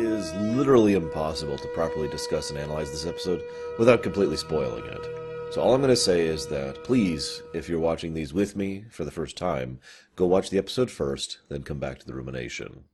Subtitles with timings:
[0.00, 3.42] Is literally impossible to properly discuss and analyze this episode
[3.78, 5.52] without completely spoiling it.
[5.52, 8.86] So all I'm going to say is that please, if you're watching these with me
[8.90, 9.78] for the first time,
[10.16, 12.84] go watch the episode first, then come back to the rumination.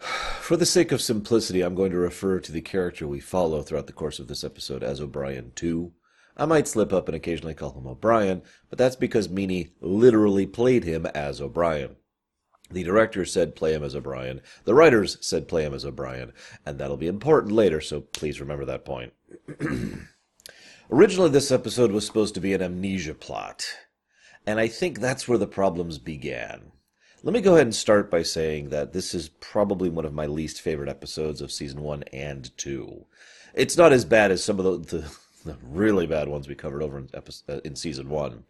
[0.40, 3.86] For the sake of simplicity, I'm going to refer to the character we follow throughout
[3.86, 5.92] the course of this episode as O'Brien 2.
[6.36, 10.84] I might slip up and occasionally call him O'Brien, but that's because Meaney literally played
[10.84, 11.96] him as O'Brien.
[12.70, 14.40] The director said play him as O'Brien.
[14.64, 16.32] The writers said play him as O'Brien,
[16.64, 19.12] and that'll be important later, so please remember that point.
[20.90, 23.64] Originally, this episode was supposed to be an amnesia plot,
[24.46, 26.72] and I think that's where the problems began.
[27.22, 30.26] Let me go ahead and start by saying that this is probably one of my
[30.26, 33.06] least favorite episodes of season one and two.
[33.54, 35.16] It's not as bad as some of the, the,
[35.46, 38.44] the really bad ones we covered over in, episode, in season one,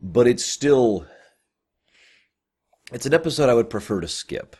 [0.00, 1.06] but it's still
[2.92, 4.56] it's an episode I would prefer to skip.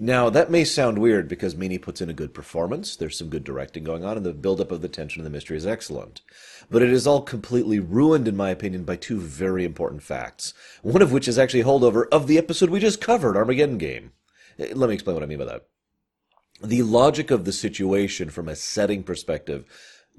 [0.00, 3.42] Now, that may sound weird because Meaney puts in a good performance, there's some good
[3.42, 6.20] directing going on, and the buildup of the tension and the mystery is excellent.
[6.70, 10.54] But it is all completely ruined, in my opinion, by two very important facts.
[10.82, 14.12] One of which is actually a holdover of the episode we just covered, Armageddon Game.
[14.60, 15.66] Eh, let me explain what I mean by that.
[16.62, 19.64] The logic of the situation from a setting perspective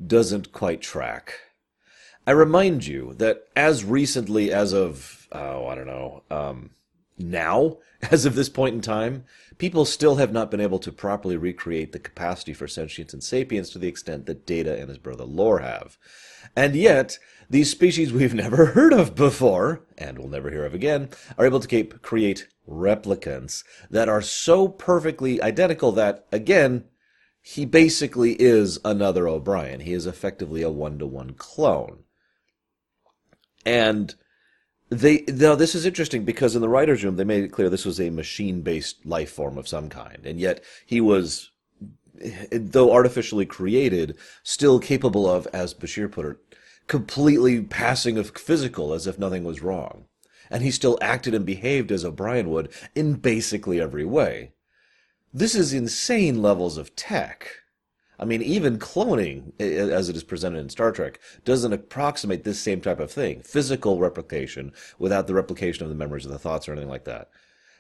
[0.06, 1.40] doesn't quite track.
[2.26, 6.72] I remind you that as recently as of, oh, I don't know, um,
[7.18, 7.78] now,
[8.12, 9.26] as of this point in time,
[9.58, 13.70] people still have not been able to properly recreate the capacity for sentience and sapience
[13.72, 15.98] to the extent that Data and his brother Lore have.
[16.56, 17.20] And yet,
[17.50, 21.60] these species we've never heard of before, and will never hear of again, are able
[21.60, 26.86] to create replicants that are so perfectly identical that, again,
[27.42, 29.82] he basically is another O'Brien.
[29.82, 32.04] He is effectively a one to one clone.
[33.66, 34.16] And
[34.90, 37.86] they now this is interesting because in the writers' room they made it clear this
[37.86, 41.52] was a machine-based life form of some kind, and yet he was,
[42.52, 46.38] though artificially created, still capable of, as Bashir put it,
[46.88, 50.06] completely passing of physical as if nothing was wrong,
[50.50, 54.54] and he still acted and behaved as O'Brien would in basically every way.
[55.34, 57.50] This is insane levels of tech.
[58.20, 62.82] I mean, even cloning, as it is presented in Star Trek, doesn't approximate this same
[62.82, 63.42] type of thing.
[63.42, 67.30] Physical replication without the replication of the memories or the thoughts or anything like that.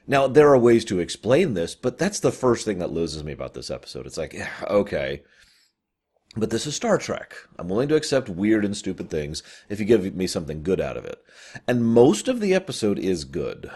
[0.07, 3.33] Now, there are ways to explain this, but that's the first thing that loses me
[3.33, 4.05] about this episode.
[4.05, 4.35] It's like,
[4.67, 5.23] okay.
[6.38, 7.35] But this is Star Trek.
[7.57, 10.97] I'm willing to accept weird and stupid things if you give me something good out
[10.97, 11.21] of it.
[11.67, 13.69] And most of the episode is good.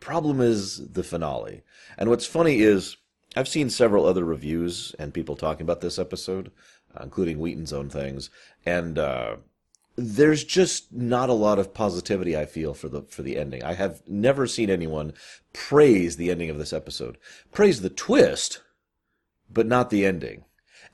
[0.00, 1.62] Problem is the finale.
[1.98, 2.96] And what's funny is
[3.36, 6.50] I've seen several other reviews and people talking about this episode,
[6.96, 8.30] uh, including Wheaton's own things,
[8.66, 9.36] and uh,
[9.96, 13.62] there's just not a lot of positivity I feel for the for the ending.
[13.62, 15.12] I have never seen anyone
[15.52, 17.18] praise the ending of this episode,
[17.52, 18.62] praise the twist,
[19.52, 20.44] but not the ending.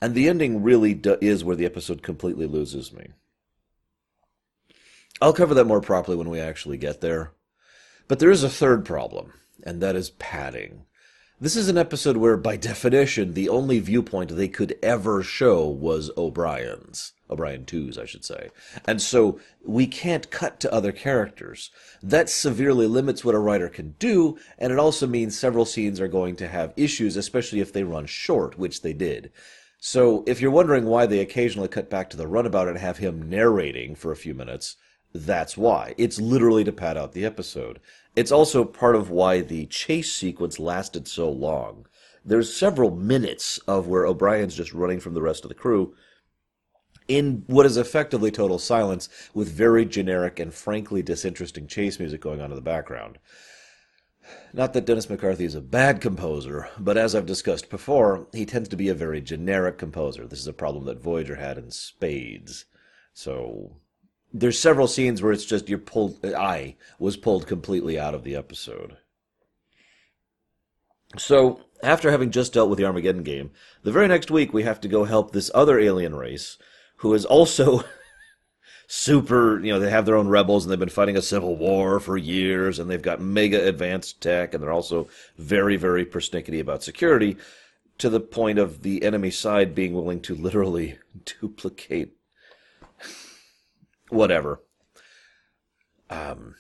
[0.03, 3.09] And the ending really do, is where the episode completely loses me.
[5.23, 7.33] I'll cover that more properly when we actually get there.
[8.09, 9.33] But there is a third problem,
[9.65, 10.87] and that is padding.
[11.41, 16.11] This is an episode where, by definition, the only viewpoint they could ever show was
[16.17, 17.12] O'Brien's.
[17.28, 18.50] O'Brien 2's, I should say.
[18.87, 21.71] And so we can't cut to other characters.
[22.03, 26.09] That severely limits what a writer can do, and it also means several scenes are
[26.09, 29.33] going to have issues, especially if they run short, which they did.
[29.78, 33.28] So if you're wondering why they occasionally cut back to the runabout and have him
[33.28, 34.77] narrating for a few minutes,
[35.15, 35.94] that's why.
[35.97, 37.81] It's literally to pad out the episode.
[38.15, 41.87] It's also part of why the chase sequence lasted so long.
[42.25, 45.94] There's several minutes of where O'Brien's just running from the rest of the crew
[47.09, 52.41] in what is effectively total silence with very generic and frankly disinteresting chase music going
[52.41, 53.19] on in the background.
[54.52, 58.69] Not that Dennis McCarthy is a bad composer, but as I've discussed before, he tends
[58.70, 60.26] to be a very generic composer.
[60.26, 62.64] This is a problem that Voyager had in spades.
[63.12, 63.76] So
[64.38, 66.23] there's several scenes where it's just you're pulled.
[66.25, 68.99] Uh, I was pulled completely out of the episode.
[71.17, 73.50] So after having just dealt with the Armageddon game,
[73.83, 76.59] the very next week we have to go help this other alien race
[76.97, 77.83] who is also
[78.87, 81.99] super, you know, they have their own rebels and they've been fighting a civil war
[81.99, 86.83] for years and they've got mega advanced tech and they're also very, very persnickety about
[86.83, 87.37] security
[87.97, 90.99] to the point of the enemy side being willing to literally
[91.41, 92.17] duplicate
[94.08, 94.62] whatever.
[96.08, 96.55] Um,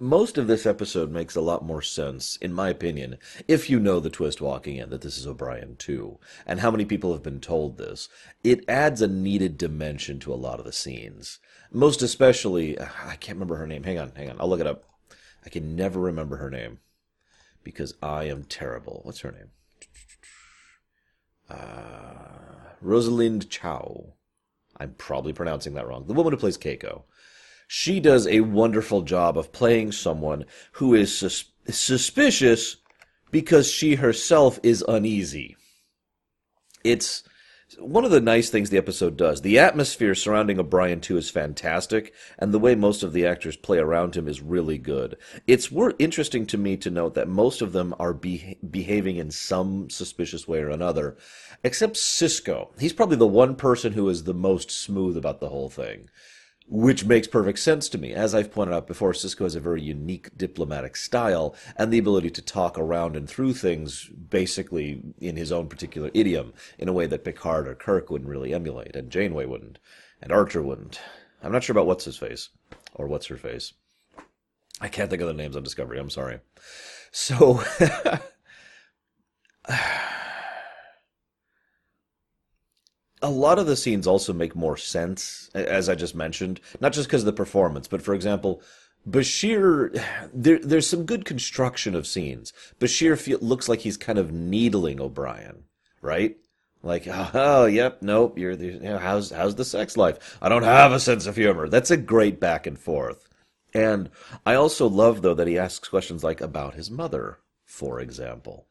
[0.00, 3.16] most of this episode makes a lot more sense, in my opinion,
[3.48, 6.84] if you know the twist walking in that this is O'Brien too, and how many
[6.84, 8.08] people have been told this.
[8.42, 11.38] It adds a needed dimension to a lot of the scenes.
[11.72, 13.84] Most especially, I can't remember her name.
[13.84, 14.36] Hang on, hang on.
[14.40, 14.84] I'll look it up.
[15.44, 16.78] I can never remember her name
[17.62, 19.00] because I am terrible.
[19.04, 19.50] What's her name?
[21.48, 24.14] Uh, Rosalind Chao.
[24.84, 26.06] I'm probably pronouncing that wrong.
[26.06, 27.04] The woman who plays Keiko.
[27.66, 32.76] She does a wonderful job of playing someone who is sus- suspicious
[33.30, 35.56] because she herself is uneasy.
[36.84, 37.22] It's
[37.78, 39.42] one of the nice things the episode does.
[39.42, 43.78] The atmosphere surrounding O'Brien 2 is fantastic, and the way most of the actors play
[43.78, 45.16] around him is really good.
[45.46, 49.90] It's interesting to me to note that most of them are be- behaving in some
[49.90, 51.16] suspicious way or another,
[51.62, 52.68] except Sisko.
[52.78, 56.08] He's probably the one person who is the most smooth about the whole thing
[56.66, 58.12] which makes perfect sense to me.
[58.12, 62.30] As I've pointed out before, Sisko has a very unique diplomatic style and the ability
[62.30, 67.06] to talk around and through things basically in his own particular idiom in a way
[67.06, 69.78] that Picard or Kirk wouldn't really emulate, and Janeway wouldn't,
[70.22, 71.00] and Archer wouldn't.
[71.42, 72.48] I'm not sure about what's his face
[72.94, 73.74] or what's her face.
[74.80, 75.98] I can't think of the names on Discovery.
[75.98, 76.40] I'm sorry.
[77.12, 77.62] So.
[83.24, 87.08] a lot of the scenes also make more sense, as I just mentioned, not just
[87.08, 88.60] because of the performance, but for example,
[89.08, 89.98] Bashir,
[90.34, 92.52] there, there's some good construction of scenes.
[92.78, 95.64] Bashir feel, looks like he's kind of needling O'Brien,
[96.02, 96.36] right?
[96.82, 100.38] Like, oh, yep, nope, you're you know, how's how's the sex life?
[100.42, 101.66] I don't have a sense of humor.
[101.66, 103.26] That's a great back and forth.
[103.72, 104.10] And
[104.44, 108.66] I also love though that he asks questions like about his mother, for example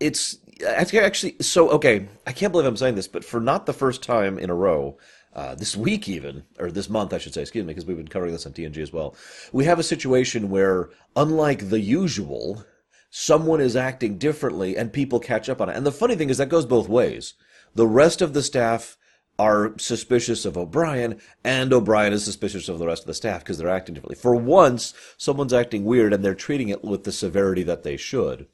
[0.00, 2.08] it's actually so okay.
[2.26, 4.98] I can't believe I'm saying this, but for not the first time in a row,
[5.34, 8.08] uh, this week even, or this month, I should say, excuse me, because we've been
[8.08, 9.16] covering this on TNG as well.
[9.52, 12.64] We have a situation where, unlike the usual,
[13.10, 15.76] someone is acting differently and people catch up on it.
[15.76, 17.34] And the funny thing is that goes both ways.
[17.74, 18.96] The rest of the staff
[19.36, 23.58] are suspicious of O'Brien, and O'Brien is suspicious of the rest of the staff because
[23.58, 24.16] they're acting differently.
[24.16, 28.46] For once, someone's acting weird and they're treating it with the severity that they should.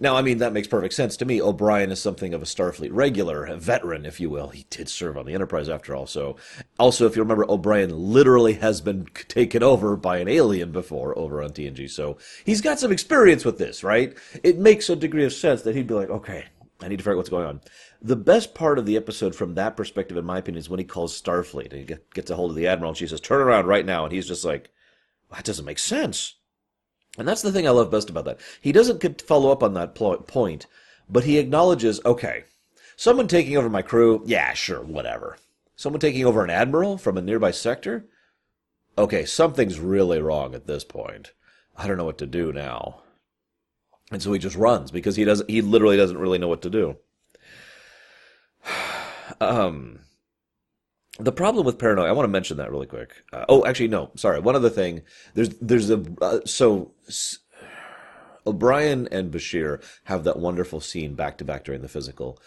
[0.00, 1.42] Now, I mean, that makes perfect sense to me.
[1.42, 4.48] O'Brien is something of a Starfleet regular, a veteran, if you will.
[4.48, 6.06] He did serve on the Enterprise after all.
[6.06, 6.36] So,
[6.78, 11.42] also, if you remember, O'Brien literally has been taken over by an alien before over
[11.42, 11.90] on TNG.
[11.90, 14.16] So, he's got some experience with this, right?
[14.44, 16.44] It makes a degree of sense that he'd be like, okay,
[16.80, 17.60] I need to figure out what's going on.
[18.00, 20.84] The best part of the episode from that perspective, in my opinion, is when he
[20.84, 23.66] calls Starfleet and he gets a hold of the Admiral and she says, turn around
[23.66, 24.04] right now.
[24.04, 24.70] And he's just like,
[25.32, 26.34] that doesn't make sense.
[27.18, 28.40] And that's the thing I love best about that.
[28.60, 30.66] He doesn't follow up on that point,
[31.10, 32.44] but he acknowledges, okay,
[32.96, 35.36] someone taking over my crew, yeah, sure, whatever.
[35.74, 38.06] Someone taking over an admiral from a nearby sector?
[38.96, 41.32] Okay, something's really wrong at this point.
[41.76, 43.02] I don't know what to do now.
[44.10, 46.70] And so he just runs because he doesn't he literally doesn't really know what to
[46.70, 46.96] do.
[49.40, 50.00] um
[51.18, 53.10] the problem with paranoia, I want to mention that really quick.
[53.32, 54.38] Uh, oh, actually, no, sorry.
[54.40, 55.02] One other thing.
[55.34, 57.38] There's, there's a, uh, so s-
[58.46, 62.40] O'Brien and Bashir have that wonderful scene back to back during the physical.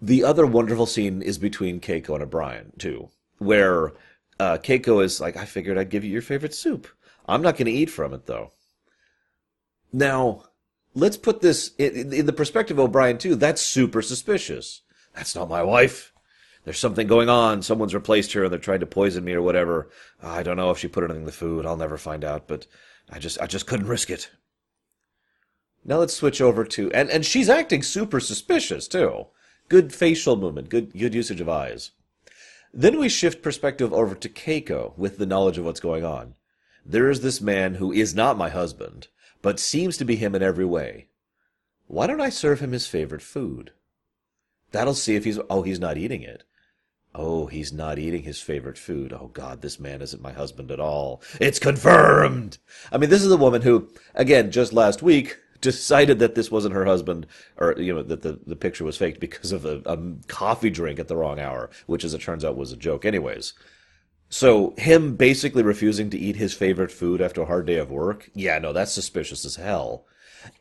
[0.00, 3.08] The other wonderful scene is between Keiko and O'Brien, too,
[3.38, 3.92] where
[4.38, 6.86] uh, Keiko is like, I figured I'd give you your favorite soup.
[7.26, 8.52] I'm not going to eat from it, though.
[9.92, 10.44] Now,
[10.94, 13.34] let's put this in, in the perspective of O'Brien, too.
[13.34, 14.82] That's super suspicious.
[15.14, 16.12] That's not my wife
[16.68, 17.62] there's something going on.
[17.62, 19.88] Someone's replaced her and they're trying to poison me or whatever.
[20.22, 21.64] I don't know if she put anything in the food.
[21.64, 22.66] I'll never find out, but
[23.08, 24.30] I just I just couldn't risk it.
[25.82, 29.28] Now let's switch over to and and she's acting super suspicious too.
[29.70, 31.92] Good facial movement, good good usage of eyes.
[32.74, 36.34] Then we shift perspective over to Keiko with the knowledge of what's going on.
[36.84, 39.08] There is this man who is not my husband,
[39.40, 41.08] but seems to be him in every way.
[41.86, 43.72] Why don't I serve him his favorite food?
[44.72, 46.44] That'll see if he's oh he's not eating it.
[47.20, 49.12] Oh, he's not eating his favorite food.
[49.12, 51.20] Oh God, this man isn't my husband at all.
[51.40, 52.58] It's confirmed.
[52.92, 56.76] I mean, this is a woman who, again, just last week decided that this wasn't
[56.76, 59.98] her husband, or you know that the, the picture was faked because of a, a
[60.28, 63.52] coffee drink at the wrong hour, which, as it turns out, was a joke, anyways.
[64.28, 68.30] So him basically refusing to eat his favorite food after a hard day of work,
[68.32, 70.04] yeah, no, that's suspicious as hell.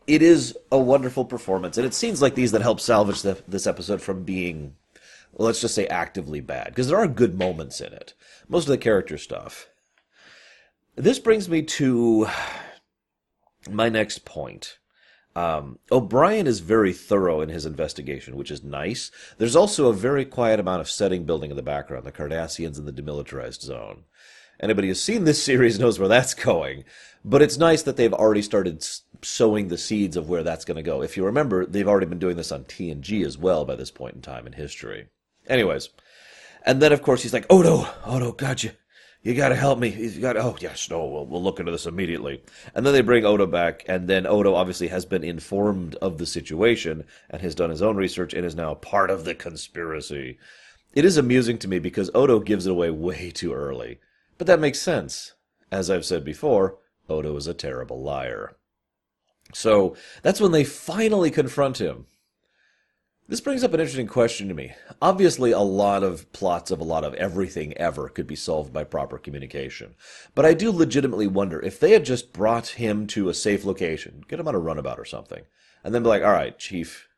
[0.08, 3.68] It is a wonderful performance, and it seems like these that help salvage the, this
[3.68, 4.74] episode from being
[5.34, 8.14] let's just say actively bad, because there are good moments in it.
[8.48, 9.68] Most of the character stuff.
[10.96, 12.28] This brings me to
[13.70, 14.78] my next point.
[15.36, 19.12] Um, O'Brien is very thorough in his investigation, which is nice.
[19.38, 22.88] There's also a very quiet amount of setting building in the background, the Cardassians and
[22.88, 24.06] the demilitarized zone.
[24.60, 26.86] Anybody who's seen this series knows where that's going.
[27.24, 28.84] But it's nice that they've already started
[29.22, 31.04] sowing the seeds of where that's going to go.
[31.04, 34.16] If you remember, they've already been doing this on TNG as well by this point
[34.16, 35.08] in time in history.
[35.48, 35.90] Anyways,
[36.66, 38.72] and then of course he's like, oh, Odo, Odo, oh, God, you,
[39.22, 39.90] you got to help me.
[39.90, 42.44] You got oh yes, no, we'll, we'll look into this immediately.
[42.74, 46.26] And then they bring Odo back, and then Odo obviously has been informed of the
[46.26, 50.38] situation and has done his own research and is now part of the conspiracy.
[50.94, 54.00] It is amusing to me because Odo gives it away way too early.
[54.38, 55.34] But that makes sense.
[55.72, 56.78] As I've said before,
[57.10, 58.56] Odo is a terrible liar.
[59.54, 62.06] So that's when they finally confront him.
[63.30, 64.74] This brings up an interesting question to me.
[65.02, 68.86] Obviously, a lot of plots of a lot of everything ever could be solved by
[68.86, 69.96] proper communication.
[70.34, 74.24] But I do legitimately wonder if they had just brought him to a safe location,
[74.30, 75.44] get him on a runabout or something,
[75.84, 77.10] and then be like, all right, Chief,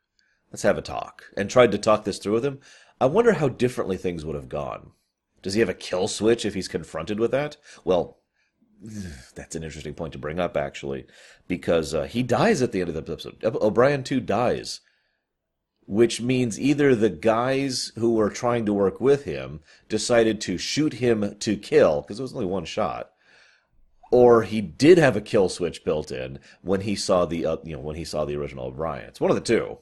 [0.50, 2.58] let's have a talk, and tried to talk this through with him,
[3.00, 4.90] I wonder how differently things would have gone.
[5.42, 7.56] Does he have a kill switch if he's confronted with that?
[7.84, 8.18] Well,
[9.36, 11.06] that's an interesting point to bring up, actually,
[11.46, 13.44] because uh, he dies at the end of the episode.
[13.44, 14.80] O'Brien too dies,
[15.90, 20.92] which means either the guys who were trying to work with him decided to shoot
[20.92, 23.10] him to kill because it was only one shot,
[24.12, 27.72] or he did have a kill switch built in when he saw the uh, you
[27.72, 29.08] know when he saw the original O'Brien.
[29.08, 29.78] It's one of the two.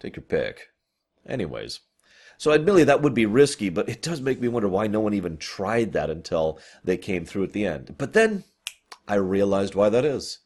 [0.00, 0.70] Take your pick.
[1.24, 1.78] Anyways.
[2.36, 5.14] So admittedly, that would be risky, but it does make me wonder why no one
[5.14, 7.94] even tried that until they came through at the end.
[7.96, 8.42] But then
[9.06, 10.40] I realized why that is.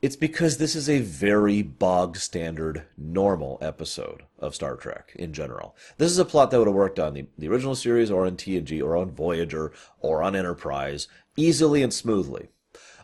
[0.00, 5.74] It's because this is a very bog standard, normal episode of Star Trek in general.
[5.96, 8.36] This is a plot that would have worked on the, the original series or on
[8.36, 12.48] TNG or on Voyager or on Enterprise easily and smoothly.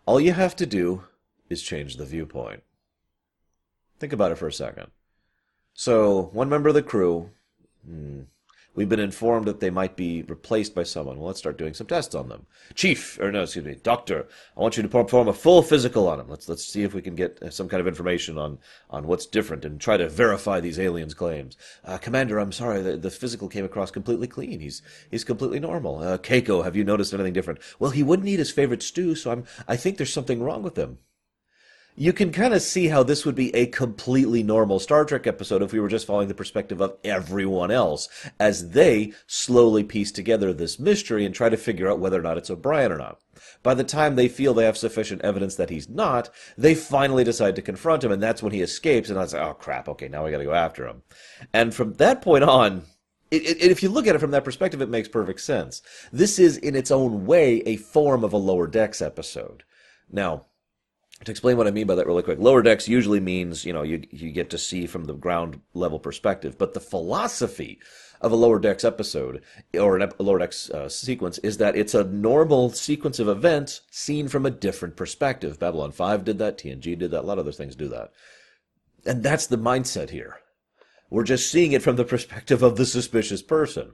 [0.06, 1.02] All you have to do
[1.50, 2.62] is change the viewpoint.
[3.98, 4.88] Think about it for a second.
[5.72, 7.30] So, one member of the crew
[7.86, 8.22] Hmm.
[8.74, 11.18] We've been informed that they might be replaced by someone.
[11.18, 12.46] Well, let's start doing some tests on them.
[12.74, 14.26] Chief, or no, excuse me, doctor,
[14.56, 16.28] I want you to perform a full physical on them.
[16.28, 18.58] Let's let's see if we can get uh, some kind of information on
[18.90, 21.56] on what's different and try to verify these aliens' claims.
[21.84, 24.60] Uh, Commander, I'm sorry, the, the physical came across completely clean.
[24.60, 25.98] He's he's completely normal.
[25.98, 27.60] Uh, Keiko, have you noticed anything different?
[27.78, 30.76] Well, he wouldn't eat his favorite stew, so I'm I think there's something wrong with
[30.76, 30.98] him
[31.96, 35.62] you can kind of see how this would be a completely normal Star Trek episode
[35.62, 38.08] if we were just following the perspective of everyone else
[38.40, 42.36] as they slowly piece together this mystery and try to figure out whether or not
[42.36, 43.20] it's O'Brien or not.
[43.62, 47.56] By the time they feel they have sufficient evidence that he's not, they finally decide
[47.56, 50.24] to confront him, and that's when he escapes, and I say, oh crap, okay, now
[50.24, 51.02] we gotta go after him.
[51.52, 52.82] And from that point on,
[53.30, 55.82] it, it, if you look at it from that perspective, it makes perfect sense.
[56.12, 59.62] This is, in its own way, a form of a Lower Decks episode.
[60.10, 60.46] Now,
[61.22, 63.82] to explain what I mean by that really quick, lower decks usually means, you know,
[63.82, 66.58] you, you get to see from the ground level perspective.
[66.58, 67.78] But the philosophy
[68.20, 69.42] of a lower decks episode
[69.78, 74.28] or a lower decks uh, sequence is that it's a normal sequence of events seen
[74.28, 75.58] from a different perspective.
[75.58, 78.12] Babylon 5 did that, TNG did that, a lot of other things do that.
[79.06, 80.38] And that's the mindset here.
[81.10, 83.92] We're just seeing it from the perspective of the suspicious person.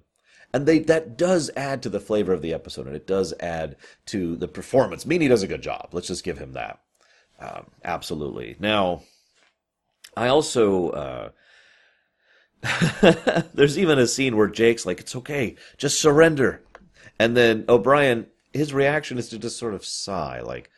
[0.53, 3.77] And they that does add to the flavor of the episode and it does add
[4.07, 5.05] to the performance.
[5.05, 5.91] Meaney does a good job.
[5.93, 6.81] Let's just give him that.
[7.41, 8.57] Um, absolutely.
[8.59, 9.03] Now,
[10.17, 11.31] I also uh,
[13.55, 16.63] there's even a scene where Jake's like, "It's okay, just surrender,"
[17.19, 20.71] and then O'Brien, his reaction is to just sort of sigh, like,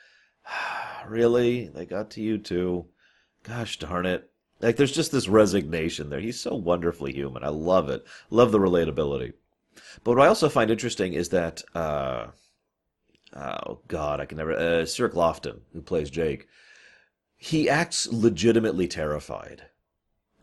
[1.08, 1.66] "Really?
[1.68, 2.86] They got to you too?
[3.42, 6.20] Gosh darn it!" Like, there's just this resignation there.
[6.20, 7.42] He's so wonderfully human.
[7.42, 8.04] I love it.
[8.30, 9.32] Love the relatability.
[10.04, 11.62] But what I also find interesting is that.
[11.74, 12.26] Uh,
[13.34, 14.52] oh God, I can never.
[14.52, 16.48] Uh, Cirroc Lofton, who plays Jake,
[17.36, 19.64] he acts legitimately terrified.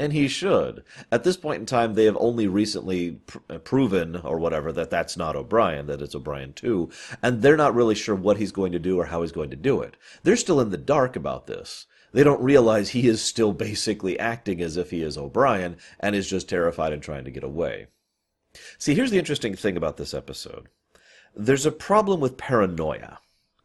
[0.02, 0.86] And he should.
[1.12, 4.90] At this point in time, they have only recently pr- uh, proven, or whatever, that
[4.90, 6.90] that's not O'Brien, that it's O'Brien too,
[7.22, 9.58] and they're not really sure what he's going to do or how he's going to
[9.58, 9.98] do it.
[10.24, 11.86] They're still in the dark about this.
[12.14, 16.30] They don't realize he is still basically acting as if he is O'Brien and is
[16.30, 17.88] just terrified and trying to get away.
[18.78, 20.70] See, here's the interesting thing about this episode.
[21.36, 23.20] There's a problem with paranoia.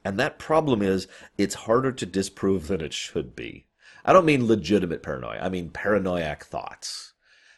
[0.04, 3.64] And that problem is it's harder to disprove than it should be.
[4.04, 5.40] I don't mean legitimate paranoia.
[5.40, 7.13] I mean paranoiac thoughts.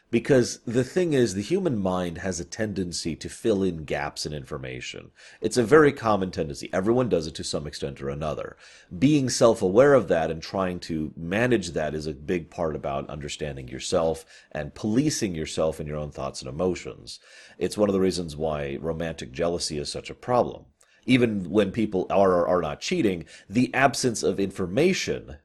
[0.09, 4.31] Because the thing is, the human mind has a tendency to fill in gaps in
[4.31, 5.11] information.
[5.41, 6.69] It's a very common tendency.
[6.71, 8.55] Everyone does it to some extent or another.
[8.97, 13.09] Being self aware of that and trying to manage that is a big part about
[13.09, 14.23] understanding yourself
[14.53, 17.19] and policing yourself and your own thoughts and emotions.
[17.57, 20.67] It's one of the reasons why romantic jealousy is such a problem.
[21.05, 25.37] Even when people are or are not cheating, the absence of information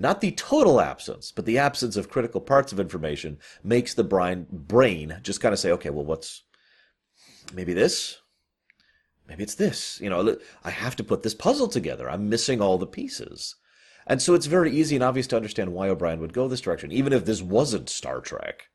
[0.00, 4.46] not the total absence, but the absence of critical parts of information makes the brain
[4.50, 6.42] brain just kind of say, okay, well, what's
[7.52, 8.18] maybe this,
[9.28, 10.00] maybe it's this.
[10.00, 12.08] You know, I have to put this puzzle together.
[12.08, 13.56] I'm missing all the pieces.
[14.06, 16.90] And so it's very easy and obvious to understand why O'Brien would go this direction,
[16.92, 18.68] even if this wasn't Star Trek.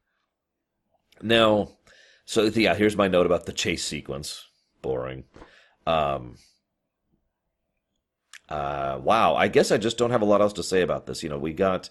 [1.23, 1.71] Now,
[2.25, 4.45] so yeah, here's my note about the chase sequence.
[4.83, 5.23] Boring.
[5.87, 6.37] Um,
[8.49, 11.23] uh, wow, I guess I just don't have a lot else to say about this.
[11.23, 11.89] You know, we got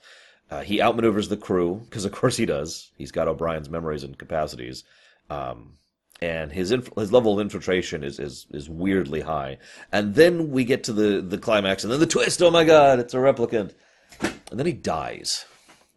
[0.51, 2.91] uh, he outmaneuvers the crew because, of course, he does.
[2.97, 4.85] He's got O'Brien's memories and capacities,
[5.31, 5.73] um,
[6.21, 9.59] and his inf- his level of infiltration is, is is weirdly high.
[9.91, 12.43] And then we get to the the climax, and then the twist.
[12.43, 13.73] Oh my God, it's a replicant,
[14.21, 15.47] and then he dies.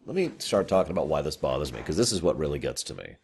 [0.06, 2.82] Let me start talking about why this bothers me because this is what really gets
[2.84, 3.16] to me.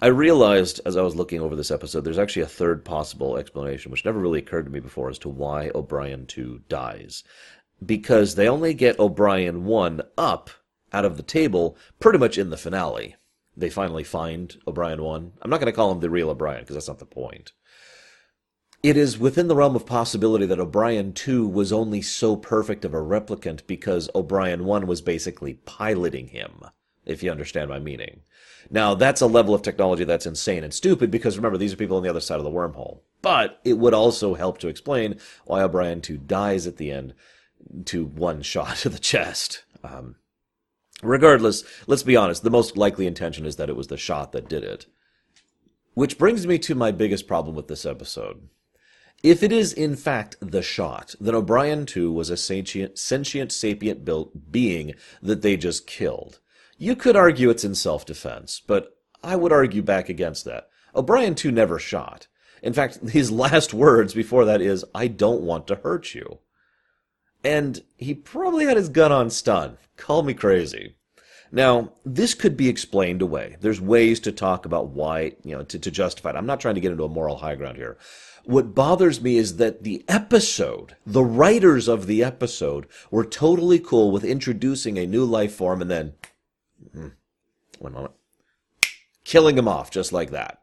[0.00, 3.90] I realized as I was looking over this episode, there's actually a third possible explanation,
[3.90, 7.22] which never really occurred to me before, as to why O'Brien 2 dies.
[7.84, 10.50] Because they only get O'Brien 1 up
[10.92, 13.16] out of the table pretty much in the finale.
[13.56, 15.32] They finally find O'Brien 1.
[15.42, 17.52] I'm not going to call him the real O'Brien, because that's not the point.
[18.82, 22.94] It is within the realm of possibility that O'Brien 2 was only so perfect of
[22.94, 26.64] a replicant because O'Brien 1 was basically piloting him,
[27.04, 28.22] if you understand my meaning.
[28.70, 31.96] Now, that's a level of technology that's insane and stupid because remember, these are people
[31.96, 33.00] on the other side of the wormhole.
[33.20, 37.14] But it would also help to explain why O'Brien 2 dies at the end
[37.86, 39.64] to one shot to the chest.
[39.84, 40.16] Um,
[41.02, 44.48] regardless, let's be honest, the most likely intention is that it was the shot that
[44.48, 44.86] did it.
[45.94, 48.48] Which brings me to my biggest problem with this episode.
[49.22, 54.04] If it is in fact the shot, then O'Brien 2 was a sentient, sentient sapient
[54.04, 56.40] built being that they just killed.
[56.78, 60.68] You could argue it's in self-defense, but I would argue back against that.
[60.94, 62.26] O'Brien too, never shot.
[62.62, 66.38] In fact, his last words before that is, I don't want to hurt you.
[67.44, 69.78] And he probably had his gun on stun.
[69.96, 70.94] Call me crazy.
[71.50, 73.56] Now, this could be explained away.
[73.60, 76.36] There's ways to talk about why, you know, to, to justify it.
[76.36, 77.98] I'm not trying to get into a moral high ground here.
[78.44, 84.10] What bothers me is that the episode, the writers of the episode, were totally cool
[84.10, 86.14] with introducing a new life form and then.
[87.78, 88.14] One moment.
[89.24, 90.58] Killing him off just like that.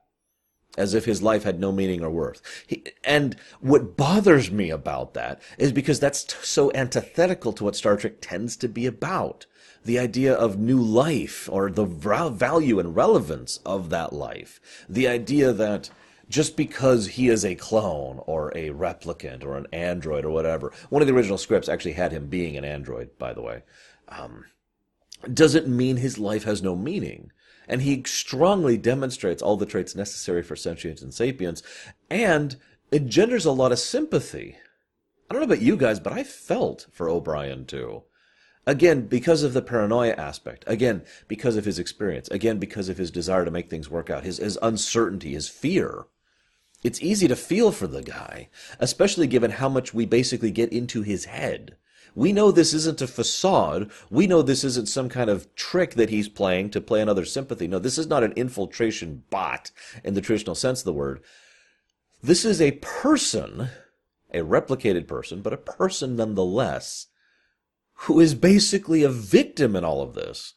[0.77, 2.41] As if his life had no meaning or worth.
[2.67, 7.75] He, and what bothers me about that is because that's t- so antithetical to what
[7.75, 9.45] Star Trek tends to be about.
[9.83, 14.59] The idea of new life or the value and relevance of that life.
[14.87, 15.89] The idea that
[16.29, 20.71] just because he is a clone or a replicant or an android or whatever.
[20.89, 23.63] One of the original scripts actually had him being an android, by the way.
[24.07, 24.45] Um,
[25.33, 27.31] doesn't mean his life has no meaning.
[27.67, 31.61] And he strongly demonstrates all the traits necessary for sentience and sapience,
[32.09, 32.55] and
[32.91, 34.57] engenders a lot of sympathy.
[35.29, 38.03] I don't know about you guys, but I felt for O'Brien too.
[38.65, 40.63] Again, because of the paranoia aspect.
[40.67, 42.27] Again, because of his experience.
[42.29, 44.23] Again, because of his desire to make things work out.
[44.23, 46.05] His, his uncertainty, his fear.
[46.83, 51.01] It's easy to feel for the guy, especially given how much we basically get into
[51.01, 51.77] his head.
[52.15, 53.91] We know this isn't a facade.
[54.09, 57.67] We know this isn't some kind of trick that he's playing to play another sympathy.
[57.67, 59.71] No, this is not an infiltration bot
[60.03, 61.21] in the traditional sense of the word.
[62.21, 63.69] This is a person,
[64.33, 67.07] a replicated person, but a person nonetheless,
[68.03, 70.53] who is basically a victim in all of this.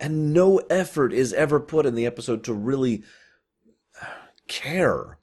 [0.00, 3.04] And no effort is ever put in the episode to really
[4.48, 5.18] care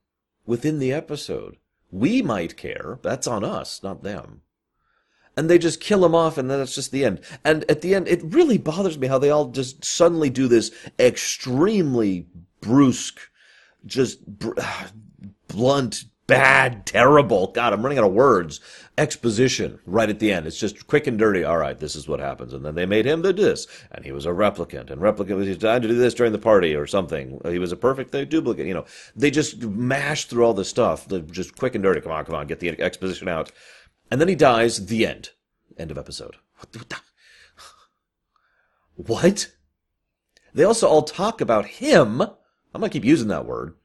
[0.46, 1.58] within the episode.
[1.92, 3.00] We might care.
[3.02, 4.42] That's on us, not them.
[5.38, 7.22] And they just kill him off, and then that's just the end.
[7.44, 10.72] And at the end, it really bothers me how they all just suddenly do this
[11.00, 12.28] extremely
[12.62, 13.20] brusque,
[13.86, 14.60] just br-
[15.48, 17.48] blunt, bad, terrible.
[17.48, 18.62] God, I'm running out of words.
[18.98, 20.48] Exposition right at the end.
[20.48, 21.44] It's just quick and dirty.
[21.44, 22.54] All right, this is what happens.
[22.54, 25.58] And then they made him the this, and he was a replicant, and replicant was
[25.58, 27.42] trying to do this during the party or something.
[27.46, 28.66] He was a perfect uh, duplicate.
[28.66, 32.00] You know, they just mashed through all this stuff, just quick and dirty.
[32.00, 33.52] Come on, come on, get the exposition out.
[34.10, 34.86] And then he dies.
[34.86, 35.32] The end.
[35.78, 36.38] End of episode.
[38.96, 39.52] What?
[40.54, 42.22] They also all talk about him.
[42.22, 43.76] I'm gonna keep using that word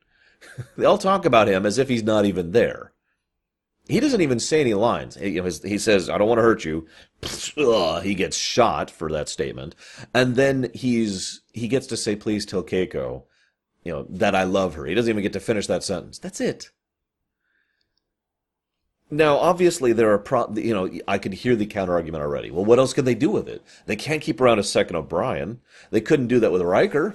[0.76, 2.92] they all talk about him as if he's not even there.
[3.88, 5.14] He doesn't even say any lines.
[5.14, 6.86] He, he says, "I don't want to hurt you."
[8.02, 9.76] he gets shot for that statement,
[10.12, 13.22] and then he's he gets to say, "Please tell Keiko,
[13.84, 16.18] you know, that I love her." He doesn't even get to finish that sentence.
[16.18, 16.70] That's it.
[19.08, 22.50] Now, obviously, there are pro- you know I could hear the counter argument already.
[22.50, 23.62] Well, what else can they do with it?
[23.86, 25.60] They can't keep around a second O'Brien.
[25.92, 27.14] They couldn't do that with Riker.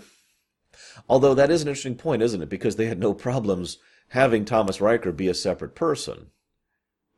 [1.11, 2.47] Although that is an interesting point, isn't it?
[2.49, 6.27] Because they had no problems having Thomas Riker be a separate person.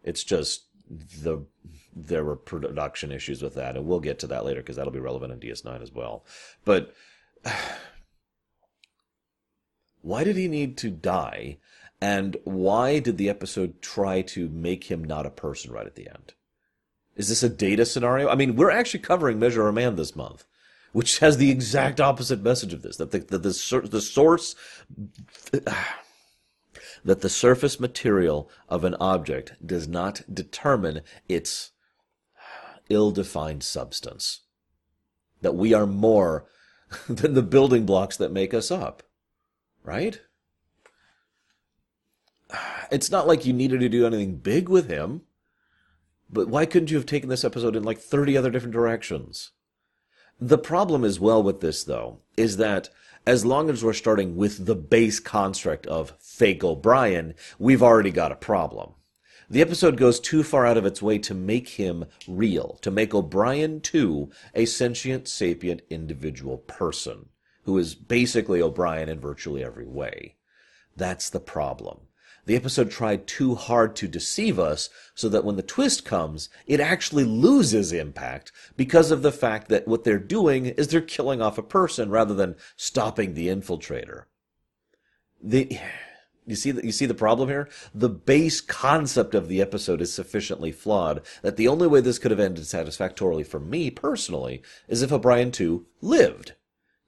[0.04, 1.46] It's just the
[1.96, 5.00] there were production issues with that, and we'll get to that later because that'll be
[5.00, 6.26] relevant in DS9 as well.
[6.66, 6.92] But
[10.02, 11.60] Why did he need to die?
[12.02, 16.10] And why did the episode try to make him not a person right at the
[16.10, 16.34] end?
[17.16, 18.28] Is this a data scenario?
[18.28, 20.46] I mean, we're actually covering Measure a Man this month,
[20.94, 22.96] which has the exact opposite message of this.
[22.98, 24.56] That the, the, the, source,
[27.04, 31.72] that the surface material of an object does not determine its
[32.90, 34.42] ill-defined substance.
[35.42, 36.46] That we are more
[37.10, 39.04] than the building blocks that make us up.
[39.84, 40.22] Right?
[42.92, 45.22] It's not like you needed to do anything big with him.
[46.30, 49.52] But why couldn't you have taken this episode in like 30 other different directions?
[50.40, 52.90] The problem as well with this, though, is that
[53.26, 58.32] as long as we're starting with the base construct of fake O'Brien, we've already got
[58.32, 58.94] a problem.
[59.50, 63.14] The episode goes too far out of its way to make him real, to make
[63.14, 67.30] O'Brien, too, a sentient, sapient, individual person,
[67.64, 70.36] who is basically O'Brien in virtually every way.
[70.96, 72.00] That's the problem.
[72.46, 76.80] The episode tried too hard to deceive us so that when the twist comes, it
[76.80, 81.58] actually loses impact because of the fact that what they're doing is they're killing off
[81.58, 84.26] a person rather than stopping the infiltrator.
[85.42, 85.80] The,
[86.46, 87.70] you see the, you see the problem here?
[87.94, 92.32] The base concept of the episode is sufficiently flawed that the only way this could
[92.32, 96.56] have ended satisfactorily for me personally is if O'Brien 2 lived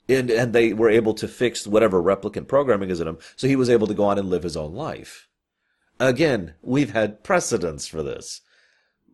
[0.07, 3.55] and and they were able to fix whatever replicant programming is in him, so he
[3.55, 5.27] was able to go on and live his own life.
[5.99, 8.41] Again, we've had precedents for this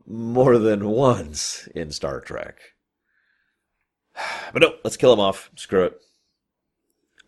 [0.07, 2.59] more than once in Star Trek.
[4.53, 5.49] But no, let's kill him off.
[5.55, 6.01] Screw it.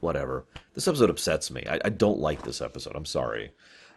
[0.02, 0.46] Whatever.
[0.74, 1.64] This episode upsets me.
[1.70, 2.98] I, I don't like this episode.
[2.98, 3.52] I'm sorry.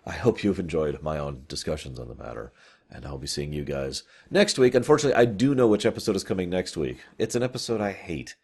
[0.06, 2.52] I hope you've enjoyed my own discussions on the matter.
[2.88, 4.76] And I'll be seeing you guys next week.
[4.76, 6.98] Unfortunately, I do know which episode is coming next week.
[7.18, 8.36] It's an episode I hate.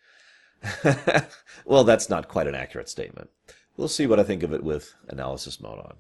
[1.65, 3.31] well, that's not quite an accurate statement.
[3.77, 5.95] We'll see what I think of it with analysis mode on.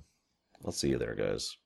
[0.65, 1.57] I'll see you there, guys.